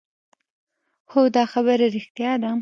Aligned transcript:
خو 1.09 1.21
دا 1.35 1.43
خبره 1.53 1.85
رښتيا 1.95 2.31
ده. 2.41 2.49